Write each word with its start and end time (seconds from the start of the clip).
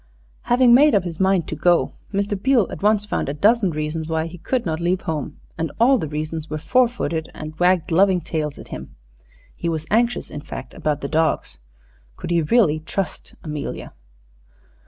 Having 0.45 0.73
made 0.73 0.95
up 0.95 1.03
his 1.03 1.19
mind 1.19 1.47
to 1.47 1.55
go, 1.55 1.93
Mr. 2.11 2.35
Beale 2.35 2.65
at 2.71 2.81
once 2.81 3.05
found 3.05 3.29
a 3.29 3.35
dozen 3.35 3.69
reasons 3.69 4.07
why 4.09 4.25
he 4.25 4.39
could 4.39 4.65
not 4.65 4.79
leave 4.79 5.01
home, 5.01 5.39
and 5.59 5.71
all 5.79 5.99
the 5.99 6.07
reasons 6.07 6.49
were 6.49 6.57
four 6.57 6.87
footed, 6.87 7.29
and 7.35 7.59
wagged 7.59 7.91
loving 7.91 8.19
tails 8.19 8.57
at 8.57 8.69
him. 8.69 8.95
He 9.55 9.69
was 9.69 9.85
anxious, 9.91 10.31
in 10.31 10.41
fact, 10.41 10.73
about 10.73 11.01
the 11.01 11.07
dogs. 11.07 11.59
Could 12.17 12.31
he 12.31 12.41
really 12.41 12.79
trust 12.79 13.35
Amelia? 13.43 13.93